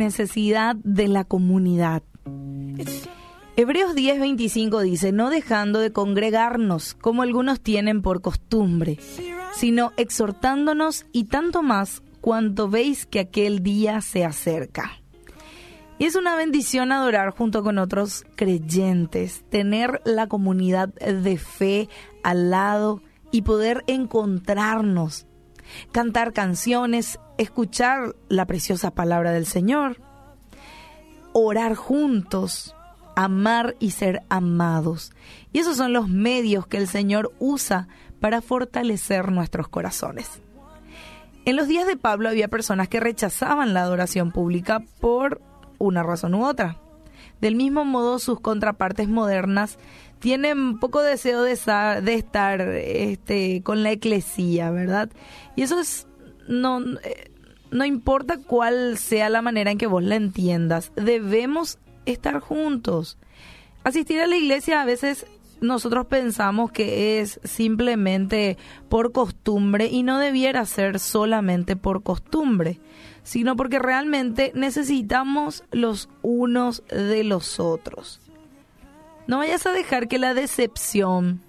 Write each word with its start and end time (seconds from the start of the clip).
necesidad 0.00 0.74
de 0.82 1.06
la 1.06 1.24
comunidad. 1.24 2.02
Hebreos 3.56 3.94
10:25 3.94 4.80
dice, 4.82 5.12
no 5.12 5.30
dejando 5.30 5.78
de 5.80 5.92
congregarnos 5.92 6.94
como 6.94 7.22
algunos 7.22 7.60
tienen 7.60 8.00
por 8.00 8.22
costumbre, 8.22 8.98
sino 9.54 9.92
exhortándonos 9.96 11.06
y 11.12 11.24
tanto 11.24 11.62
más 11.62 12.02
cuanto 12.20 12.68
veis 12.68 13.06
que 13.06 13.20
aquel 13.20 13.62
día 13.62 14.00
se 14.00 14.24
acerca. 14.24 14.92
Y 15.98 16.06
es 16.06 16.16
una 16.16 16.34
bendición 16.34 16.92
adorar 16.92 17.30
junto 17.30 17.62
con 17.62 17.76
otros 17.76 18.24
creyentes, 18.34 19.44
tener 19.50 20.00
la 20.06 20.28
comunidad 20.28 20.88
de 20.94 21.36
fe 21.36 21.90
al 22.22 22.50
lado 22.50 23.02
y 23.30 23.42
poder 23.42 23.84
encontrarnos, 23.86 25.26
cantar 25.92 26.32
canciones, 26.32 27.18
escuchar 27.40 28.14
la 28.28 28.46
preciosa 28.46 28.90
palabra 28.90 29.32
del 29.32 29.46
Señor, 29.46 29.96
orar 31.32 31.74
juntos, 31.74 32.74
amar 33.16 33.76
y 33.78 33.92
ser 33.92 34.22
amados. 34.28 35.12
Y 35.52 35.60
esos 35.60 35.78
son 35.78 35.92
los 35.92 36.08
medios 36.08 36.66
que 36.66 36.76
el 36.76 36.86
Señor 36.86 37.32
usa 37.38 37.88
para 38.20 38.42
fortalecer 38.42 39.32
nuestros 39.32 39.68
corazones. 39.68 40.42
En 41.46 41.56
los 41.56 41.66
días 41.66 41.86
de 41.86 41.96
Pablo 41.96 42.28
había 42.28 42.48
personas 42.48 42.88
que 42.88 43.00
rechazaban 43.00 43.72
la 43.72 43.82
adoración 43.82 44.32
pública 44.32 44.82
por 45.00 45.40
una 45.78 46.02
razón 46.02 46.34
u 46.34 46.46
otra. 46.46 46.76
Del 47.40 47.56
mismo 47.56 47.86
modo, 47.86 48.18
sus 48.18 48.38
contrapartes 48.40 49.08
modernas 49.08 49.78
tienen 50.18 50.78
poco 50.78 51.00
deseo 51.00 51.42
de, 51.42 51.52
estar 51.52 52.60
este, 52.60 53.62
con 53.62 53.82
la 53.82 53.92
eclesía, 53.92 54.70
¿verdad? 54.70 55.08
Y 55.56 55.62
eso 55.62 55.80
es, 55.80 56.06
no, 56.50 56.80
eh, 57.02 57.30
no 57.70 57.84
importa 57.84 58.38
cuál 58.38 58.98
sea 58.98 59.30
la 59.30 59.40
manera 59.40 59.70
en 59.70 59.78
que 59.78 59.86
vos 59.86 60.02
la 60.02 60.16
entiendas, 60.16 60.92
debemos 60.96 61.78
estar 62.04 62.40
juntos. 62.40 63.16
Asistir 63.84 64.20
a 64.20 64.26
la 64.26 64.36
iglesia 64.36 64.82
a 64.82 64.84
veces 64.84 65.26
nosotros 65.62 66.06
pensamos 66.06 66.72
que 66.72 67.20
es 67.20 67.40
simplemente 67.44 68.58
por 68.88 69.12
costumbre 69.12 69.86
y 69.86 70.02
no 70.02 70.18
debiera 70.18 70.64
ser 70.66 70.98
solamente 70.98 71.76
por 71.76 72.02
costumbre 72.02 72.80
sino 73.22 73.56
porque 73.56 73.78
realmente 73.78 74.52
necesitamos 74.54 75.64
los 75.70 76.08
unos 76.22 76.82
de 76.88 77.24
los 77.24 77.60
otros. 77.60 78.20
No 79.26 79.38
vayas 79.38 79.66
a 79.66 79.72
dejar 79.72 80.08
que 80.08 80.18
la 80.18 80.34
decepción 80.34 81.40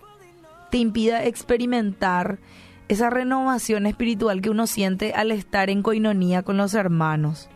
te 0.69 0.77
impida 0.77 1.25
experimentar 1.25 2.39
esa 2.91 3.09
renovación 3.09 3.85
espiritual 3.85 4.41
que 4.41 4.49
uno 4.49 4.67
siente 4.67 5.13
al 5.13 5.31
estar 5.31 5.69
en 5.69 5.81
coinonía 5.81 6.43
con 6.43 6.57
los 6.57 6.73
hermanos. 6.73 7.49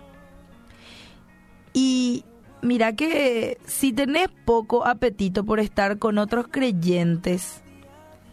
Y 1.74 2.24
mira 2.62 2.96
que 2.96 3.58
si 3.66 3.92
tenés 3.92 4.30
poco 4.46 4.86
apetito 4.88 5.44
por 5.44 5.60
estar 5.60 6.00
con 6.00 6.18
otros 6.18 6.48
creyentes, 6.50 7.62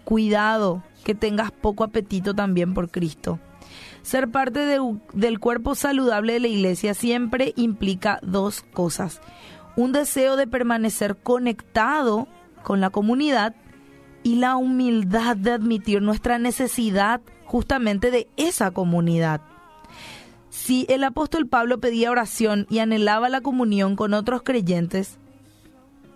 cuidado 0.05 0.83
que 1.05 1.14
tengas 1.14 1.50
poco 1.50 1.84
apetito 1.84 2.34
también 2.34 2.75
por 2.75 2.91
Cristo 2.91 3.41
ser 4.03 4.28
parte 4.30 4.61
del 5.12 5.41
cuerpo 5.41 5.75
saludable 5.75 6.34
de 6.34 6.41
la 6.41 6.48
iglesia 6.48 6.95
siempre 6.95 7.53
implica 7.56 8.19
dos 8.23 8.62
cosas. 8.62 9.20
Un 9.77 9.92
deseo 9.92 10.36
de 10.36 10.47
permanecer 10.47 11.17
conectado 11.17 12.28
con 12.62 12.80
la 12.80 12.91
comunidad 12.91 13.55
y 14.22 14.36
la 14.36 14.56
humildad 14.56 15.36
de 15.36 15.52
admitir 15.52 16.02
nuestra 16.02 16.38
necesidad 16.38 17.20
justamente 17.44 18.10
de 18.10 18.28
esa 18.36 18.70
comunidad. 18.70 19.40
Si 20.50 20.86
el 20.88 21.02
apóstol 21.05 21.46
Pablo 21.46 21.80
pedía 21.80 22.10
oración 22.10 22.66
y 22.68 22.78
anhelaba 22.78 23.28
la 23.28 23.40
comunión 23.40 23.96
con 23.96 24.14
otros 24.14 24.42
creyentes, 24.42 25.18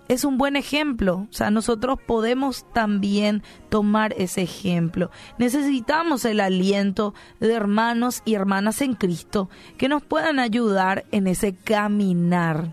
es 0.09 0.25
un 0.25 0.39
buen 0.39 0.57
ejemplo. 0.57 1.27
O 1.31 1.33
sea, 1.33 1.51
nosotros 1.51 1.99
podemos 2.07 2.65
también 2.73 3.43
tomar 3.69 4.15
ese 4.19 4.43
ejemplo. 4.43 5.11
Necesitamos 5.39 6.25
el 6.25 6.41
aliento 6.41 7.15
de 7.41 7.53
hermanos 7.53 8.23
y 8.25 8.35
hermanas 8.35 8.83
en 8.83 8.95
Cristo 8.95 9.49
que 9.77 9.89
nos 9.89 10.03
puedan 10.05 10.39
ayudar 10.39 11.05
en 11.13 11.27
ese 11.27 11.55
caminar. 11.55 12.73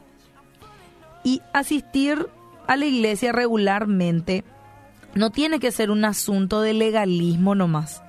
Y 1.23 1.41
asistir 1.53 2.27
a 2.67 2.75
la 2.75 2.85
iglesia 2.85 3.31
regularmente 3.31 4.43
no 5.16 5.29
tiene 5.29 5.59
que 5.59 5.72
ser 5.72 5.91
un 5.91 6.06
asunto 6.06 6.62
de 6.62 6.74
legalismo 6.74 7.56
nomás. 7.56 8.01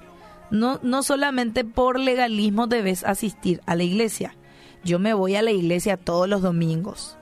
No, 0.51 0.79
no 0.83 1.03
solamente 1.03 1.65
por 1.65 1.99
legalismo 1.99 2.67
debes 2.67 3.05
asistir 3.05 3.61
a 3.67 3.75
la 3.75 3.83
iglesia. 3.83 4.37
Yo 4.85 4.99
me 4.99 5.15
voy 5.15 5.37
a 5.37 5.43
la 5.43 5.51
iglesia 5.51 5.97
todos 5.97 6.29
los 6.29 6.43
domingos 6.43 7.17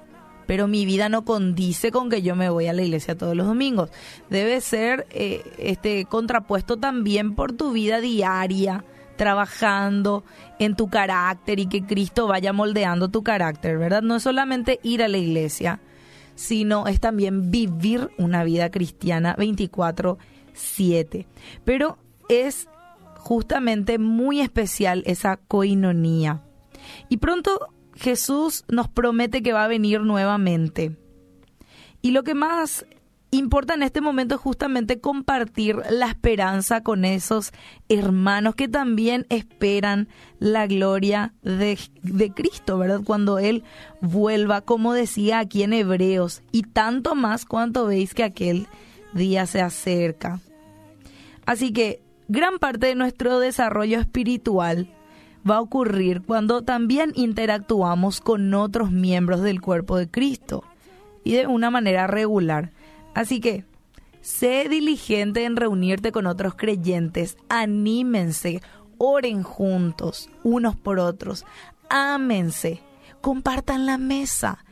pero 0.46 0.68
mi 0.68 0.84
vida 0.84 1.08
no 1.08 1.24
condice 1.24 1.90
con 1.90 2.10
que 2.10 2.22
yo 2.22 2.36
me 2.36 2.50
voy 2.50 2.66
a 2.66 2.72
la 2.72 2.82
iglesia 2.82 3.16
todos 3.16 3.36
los 3.36 3.46
domingos. 3.46 3.90
Debe 4.28 4.60
ser 4.60 5.06
eh, 5.10 5.42
este 5.58 6.04
contrapuesto 6.04 6.76
también 6.76 7.34
por 7.34 7.52
tu 7.52 7.72
vida 7.72 8.00
diaria, 8.00 8.84
trabajando 9.16 10.24
en 10.58 10.74
tu 10.74 10.88
carácter 10.88 11.58
y 11.58 11.66
que 11.66 11.84
Cristo 11.84 12.26
vaya 12.26 12.52
moldeando 12.52 13.08
tu 13.08 13.22
carácter, 13.22 13.78
¿verdad? 13.78 14.02
No 14.02 14.16
es 14.16 14.22
solamente 14.22 14.80
ir 14.82 15.02
a 15.02 15.08
la 15.08 15.18
iglesia, 15.18 15.80
sino 16.42 16.88
es 16.88 16.98
también 16.98 17.52
vivir 17.52 18.10
una 18.18 18.42
vida 18.42 18.72
cristiana 18.72 19.36
24/7. 19.36 21.26
Pero 21.64 21.98
es 22.28 22.68
justamente 23.14 24.00
muy 24.00 24.40
especial 24.40 25.04
esa 25.06 25.36
coinonía. 25.36 26.42
Y 27.08 27.18
pronto 27.18 27.68
Jesús 27.94 28.64
nos 28.66 28.88
promete 28.88 29.40
que 29.42 29.52
va 29.52 29.64
a 29.64 29.68
venir 29.68 30.00
nuevamente. 30.00 30.96
Y 32.00 32.10
lo 32.10 32.24
que 32.24 32.34
más 32.34 32.86
importa 33.32 33.74
en 33.74 33.82
este 33.82 34.00
momento 34.02 34.36
justamente 34.36 35.00
compartir 35.00 35.76
la 35.90 36.06
esperanza 36.06 36.82
con 36.82 37.04
esos 37.04 37.52
hermanos 37.88 38.54
que 38.54 38.68
también 38.68 39.26
esperan 39.30 40.08
la 40.38 40.66
gloria 40.66 41.32
de, 41.42 41.78
de, 42.02 42.30
Cristo, 42.30 42.76
¿verdad? 42.76 43.00
Cuando 43.04 43.38
Él 43.38 43.64
vuelva, 44.02 44.60
como 44.60 44.92
decía 44.92 45.38
aquí 45.38 45.62
en 45.62 45.72
Hebreos, 45.72 46.42
y 46.52 46.62
tanto 46.62 47.14
más 47.14 47.46
cuanto 47.46 47.86
veis 47.86 48.12
que 48.12 48.22
aquel 48.22 48.66
día 49.14 49.46
se 49.46 49.62
acerca. 49.62 50.40
Así 51.46 51.72
que 51.72 52.02
gran 52.28 52.58
parte 52.58 52.86
de 52.88 52.94
nuestro 52.94 53.38
desarrollo 53.38 53.98
espiritual 53.98 54.88
va 55.48 55.56
a 55.56 55.60
ocurrir 55.60 56.20
cuando 56.22 56.62
también 56.62 57.12
interactuamos 57.14 58.20
con 58.20 58.52
otros 58.52 58.90
miembros 58.90 59.40
del 59.40 59.62
cuerpo 59.62 59.96
de 59.96 60.08
Cristo 60.08 60.64
y 61.24 61.32
de 61.32 61.46
una 61.46 61.70
manera 61.70 62.06
regular. 62.06 62.72
Así 63.14 63.40
que, 63.40 63.64
sé 64.20 64.68
diligente 64.68 65.44
en 65.44 65.56
reunirte 65.56 66.12
con 66.12 66.26
otros 66.26 66.54
creyentes, 66.54 67.36
anímense, 67.48 68.62
oren 68.98 69.42
juntos, 69.42 70.30
unos 70.42 70.76
por 70.76 70.98
otros, 70.98 71.44
ámense, 71.90 72.80
compartan 73.20 73.86
la 73.86 73.98
mesa. 73.98 74.64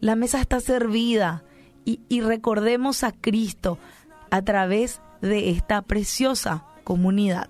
La 0.00 0.16
mesa 0.16 0.40
está 0.40 0.60
servida 0.60 1.44
y, 1.84 2.00
y 2.08 2.20
recordemos 2.20 3.02
a 3.02 3.12
Cristo 3.12 3.78
a 4.30 4.42
través 4.42 5.00
de 5.20 5.50
esta 5.50 5.82
preciosa 5.82 6.64
comunidad. 6.84 7.48